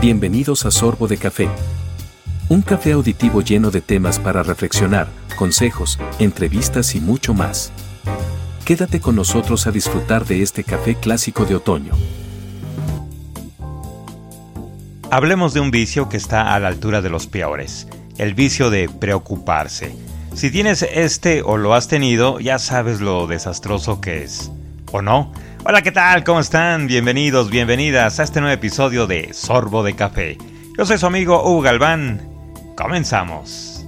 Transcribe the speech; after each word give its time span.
Bienvenidos 0.00 0.64
a 0.64 0.70
Sorbo 0.70 1.08
de 1.08 1.18
Café. 1.18 1.50
Un 2.48 2.62
café 2.62 2.92
auditivo 2.92 3.42
lleno 3.42 3.70
de 3.70 3.82
temas 3.82 4.18
para 4.18 4.42
reflexionar, 4.42 5.08
consejos, 5.36 5.98
entrevistas 6.18 6.94
y 6.94 7.02
mucho 7.02 7.34
más. 7.34 7.70
Quédate 8.64 9.00
con 9.00 9.14
nosotros 9.14 9.66
a 9.66 9.72
disfrutar 9.72 10.24
de 10.24 10.40
este 10.40 10.64
café 10.64 10.94
clásico 10.94 11.44
de 11.44 11.56
otoño. 11.56 11.92
Hablemos 15.10 15.52
de 15.52 15.60
un 15.60 15.70
vicio 15.70 16.08
que 16.08 16.16
está 16.16 16.54
a 16.54 16.60
la 16.60 16.68
altura 16.68 17.02
de 17.02 17.10
los 17.10 17.26
peores, 17.26 17.86
el 18.16 18.32
vicio 18.32 18.70
de 18.70 18.88
preocuparse. 18.88 19.94
Si 20.34 20.50
tienes 20.50 20.80
este 20.80 21.42
o 21.42 21.58
lo 21.58 21.74
has 21.74 21.88
tenido, 21.88 22.40
ya 22.40 22.58
sabes 22.58 23.02
lo 23.02 23.26
desastroso 23.26 24.00
que 24.00 24.24
es. 24.24 24.50
¿O 24.92 25.02
no? 25.02 25.32
Hola, 25.64 25.82
¿qué 25.82 25.92
tal? 25.92 26.24
¿Cómo 26.24 26.40
están? 26.40 26.88
Bienvenidos, 26.88 27.48
bienvenidas 27.48 28.18
a 28.18 28.24
este 28.24 28.40
nuevo 28.40 28.54
episodio 28.54 29.06
de 29.06 29.32
Sorbo 29.32 29.84
de 29.84 29.94
Café. 29.94 30.36
Yo 30.76 30.84
soy 30.84 30.98
su 30.98 31.06
amigo 31.06 31.44
Hugo 31.44 31.60
Galván. 31.60 32.28
Comenzamos. 32.76 33.86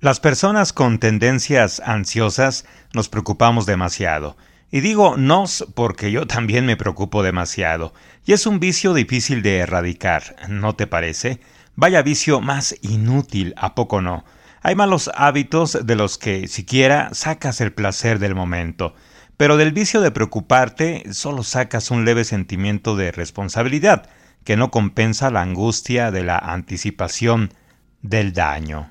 Las 0.00 0.18
personas 0.18 0.72
con 0.72 0.98
tendencias 0.98 1.78
ansiosas 1.78 2.66
nos 2.92 3.08
preocupamos 3.08 3.66
demasiado. 3.66 4.36
Y 4.72 4.80
digo 4.80 5.16
nos 5.16 5.68
porque 5.76 6.10
yo 6.10 6.26
también 6.26 6.66
me 6.66 6.76
preocupo 6.76 7.22
demasiado. 7.22 7.94
Y 8.26 8.32
es 8.32 8.44
un 8.44 8.58
vicio 8.58 8.92
difícil 8.92 9.40
de 9.40 9.58
erradicar, 9.58 10.34
¿no 10.48 10.74
te 10.74 10.88
parece? 10.88 11.38
Vaya 11.76 12.02
vicio 12.02 12.40
más 12.40 12.74
inútil, 12.82 13.54
¿a 13.56 13.76
poco 13.76 14.00
no? 14.00 14.24
Hay 14.66 14.76
malos 14.76 15.10
hábitos 15.14 15.78
de 15.84 15.94
los 15.94 16.16
que 16.16 16.48
siquiera 16.48 17.10
sacas 17.12 17.60
el 17.60 17.74
placer 17.74 18.18
del 18.18 18.34
momento, 18.34 18.94
pero 19.36 19.58
del 19.58 19.72
vicio 19.72 20.00
de 20.00 20.10
preocuparte 20.10 21.04
solo 21.12 21.42
sacas 21.42 21.90
un 21.90 22.06
leve 22.06 22.24
sentimiento 22.24 22.96
de 22.96 23.12
responsabilidad 23.12 24.08
que 24.42 24.56
no 24.56 24.70
compensa 24.70 25.30
la 25.30 25.42
angustia 25.42 26.10
de 26.10 26.24
la 26.24 26.38
anticipación 26.38 27.52
del 28.00 28.32
daño. 28.32 28.90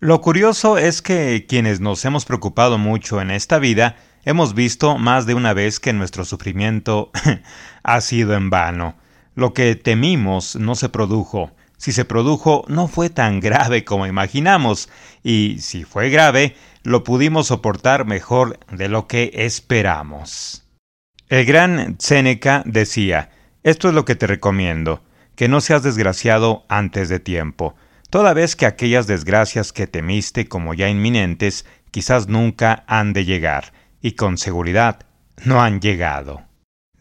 Lo 0.00 0.20
curioso 0.20 0.76
es 0.76 1.00
que 1.00 1.46
quienes 1.48 1.80
nos 1.80 2.04
hemos 2.04 2.26
preocupado 2.26 2.76
mucho 2.76 3.22
en 3.22 3.30
esta 3.30 3.58
vida 3.58 3.96
hemos 4.26 4.52
visto 4.52 4.98
más 4.98 5.24
de 5.24 5.32
una 5.32 5.54
vez 5.54 5.80
que 5.80 5.94
nuestro 5.94 6.26
sufrimiento 6.26 7.10
ha 7.82 8.02
sido 8.02 8.34
en 8.34 8.50
vano. 8.50 8.96
Lo 9.34 9.54
que 9.54 9.76
temimos 9.76 10.56
no 10.56 10.74
se 10.74 10.90
produjo, 10.90 11.52
si 11.76 11.92
se 11.92 12.04
produjo, 12.04 12.64
no 12.68 12.88
fue 12.88 13.10
tan 13.10 13.40
grave 13.40 13.84
como 13.84 14.06
imaginamos, 14.06 14.88
y 15.22 15.58
si 15.60 15.84
fue 15.84 16.10
grave, 16.10 16.56
lo 16.82 17.04
pudimos 17.04 17.48
soportar 17.48 18.06
mejor 18.06 18.58
de 18.70 18.88
lo 18.88 19.06
que 19.06 19.30
esperamos. 19.34 20.64
El 21.28 21.44
gran 21.44 21.96
Séneca 21.98 22.62
decía, 22.64 23.30
esto 23.62 23.88
es 23.88 23.94
lo 23.94 24.04
que 24.04 24.14
te 24.14 24.26
recomiendo, 24.26 25.02
que 25.34 25.48
no 25.48 25.60
seas 25.60 25.82
desgraciado 25.82 26.64
antes 26.68 27.08
de 27.08 27.20
tiempo, 27.20 27.74
toda 28.10 28.32
vez 28.32 28.56
que 28.56 28.66
aquellas 28.66 29.06
desgracias 29.06 29.72
que 29.72 29.86
temiste 29.86 30.48
como 30.48 30.72
ya 30.72 30.88
inminentes 30.88 31.66
quizás 31.90 32.28
nunca 32.28 32.84
han 32.86 33.12
de 33.12 33.24
llegar, 33.24 33.72
y 34.00 34.12
con 34.12 34.38
seguridad 34.38 35.00
no 35.44 35.60
han 35.62 35.80
llegado. 35.80 36.42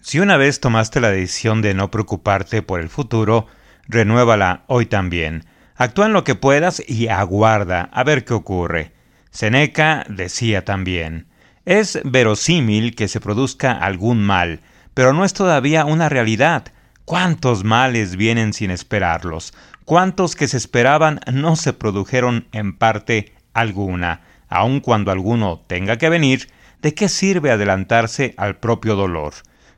Si 0.02 0.20
una 0.20 0.38
vez 0.38 0.60
tomaste 0.60 1.00
la 1.00 1.10
decisión 1.10 1.62
de 1.62 1.74
no 1.74 1.92
preocuparte 1.92 2.62
por 2.62 2.80
el 2.80 2.90
futuro, 2.90 3.48
renuévala 3.88 4.64
hoy 4.68 4.86
también. 4.86 5.46
Actúa 5.76 6.06
en 6.06 6.14
lo 6.14 6.24
que 6.24 6.36
puedas 6.36 6.82
y 6.88 7.08
aguarda 7.08 7.90
a 7.92 8.04
ver 8.04 8.26
qué 8.26 8.34
ocurre. 8.34 8.94
Seneca 9.32 10.06
decía 10.08 10.64
también, 10.64 11.28
es 11.66 12.00
verosímil 12.04 12.96
que 12.96 13.08
se 13.08 13.20
produzca 13.20 13.74
algún 13.74 14.24
mal, 14.24 14.62
pero 14.94 15.14
no 15.14 15.26
es 15.26 15.34
todavía 15.34 15.86
una 15.86 16.10
realidad. 16.10 16.72
¿Cuántos 17.04 17.64
males 17.64 18.16
vienen 18.16 18.54
sin 18.54 18.72
esperarlos? 18.72 19.54
¿Cuántos 19.84 20.36
que 20.36 20.48
se 20.48 20.58
esperaban 20.58 21.20
no 21.32 21.56
se 21.56 21.74
produjeron 21.74 22.48
en 22.52 22.78
parte 22.78 23.34
alguna? 23.54 24.22
Aun 24.48 24.80
cuando 24.80 25.12
alguno 25.12 25.64
tenga 25.68 25.98
que 25.98 26.10
venir, 26.10 26.50
¿de 26.82 26.94
qué 26.94 27.10
sirve 27.10 27.52
adelantarse 27.52 28.34
al 28.38 28.58
propio 28.58 28.96
dolor? 28.96 29.34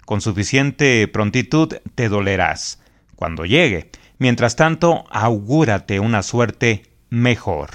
Con 0.05 0.21
suficiente 0.21 1.07
prontitud 1.07 1.73
te 1.95 2.09
dolerás 2.09 2.79
cuando 3.17 3.43
llegue. 3.43 3.91
Mientras 4.19 4.55
tanto, 4.55 5.03
augúrate 5.11 5.99
una 5.99 6.23
suerte 6.23 6.83
mejor. 7.09 7.71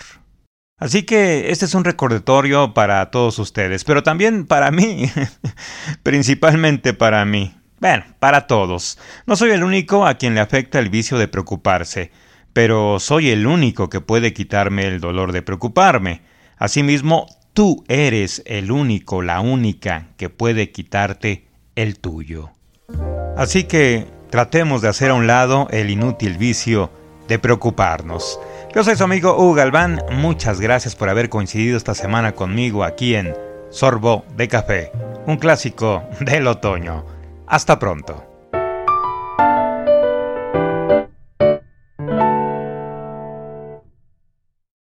Así 0.78 1.02
que 1.02 1.50
este 1.50 1.66
es 1.66 1.74
un 1.74 1.84
recordatorio 1.84 2.74
para 2.74 3.10
todos 3.10 3.38
ustedes, 3.38 3.84
pero 3.84 4.02
también 4.02 4.46
para 4.46 4.70
mí, 4.70 5.08
principalmente 6.02 6.94
para 6.94 7.24
mí. 7.24 7.54
Bueno, 7.78 8.04
para 8.18 8.46
todos. 8.46 8.98
No 9.26 9.36
soy 9.36 9.50
el 9.50 9.62
único 9.62 10.06
a 10.06 10.14
quien 10.14 10.34
le 10.34 10.40
afecta 10.40 10.78
el 10.78 10.88
vicio 10.88 11.18
de 11.18 11.28
preocuparse, 11.28 12.10
pero 12.52 12.98
soy 12.98 13.30
el 13.30 13.46
único 13.46 13.90
que 13.90 14.00
puede 14.00 14.32
quitarme 14.32 14.86
el 14.86 15.00
dolor 15.00 15.32
de 15.32 15.42
preocuparme. 15.42 16.22
Asimismo, 16.56 17.26
tú 17.52 17.84
eres 17.88 18.42
el 18.46 18.70
único, 18.70 19.22
la 19.22 19.40
única 19.40 20.08
que 20.16 20.30
puede 20.30 20.70
quitarte 20.70 21.46
el 21.74 21.98
tuyo. 21.98 22.50
Así 23.36 23.64
que 23.64 24.06
Tratemos 24.32 24.80
de 24.80 24.88
hacer 24.88 25.10
a 25.10 25.14
un 25.14 25.26
lado 25.26 25.68
el 25.72 25.90
inútil 25.90 26.38
vicio 26.38 26.88
de 27.28 27.38
preocuparnos. 27.38 28.40
Yo 28.74 28.82
soy 28.82 28.96
su 28.96 29.04
amigo 29.04 29.36
Hugo 29.36 29.52
Galván, 29.52 30.02
muchas 30.10 30.58
gracias 30.58 30.96
por 30.96 31.10
haber 31.10 31.28
coincidido 31.28 31.76
esta 31.76 31.94
semana 31.94 32.32
conmigo 32.32 32.82
aquí 32.82 33.14
en 33.14 33.36
Sorbo 33.68 34.24
de 34.34 34.48
Café, 34.48 34.90
un 35.26 35.36
clásico 35.36 36.04
del 36.20 36.46
otoño. 36.46 37.04
Hasta 37.46 37.78
pronto. 37.78 38.31